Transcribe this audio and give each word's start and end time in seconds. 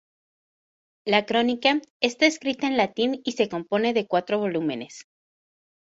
La 1.05 1.27
crónica 1.27 1.79
está 1.99 2.25
escrita 2.25 2.65
en 2.65 2.75
latín 2.75 3.21
y 3.23 3.33
se 3.33 3.47
compone 3.49 3.93
de 3.93 4.07
cuatro 4.07 4.39
volúmenes. 4.39 5.05